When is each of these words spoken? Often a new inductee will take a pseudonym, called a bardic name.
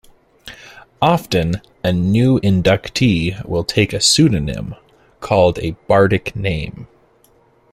Often 0.99 1.61
a 1.83 1.93
new 1.93 2.39
inductee 2.39 3.45
will 3.45 3.63
take 3.63 3.93
a 3.93 4.01
pseudonym, 4.01 4.73
called 5.19 5.59
a 5.59 5.75
bardic 5.87 6.35
name. 6.35 6.87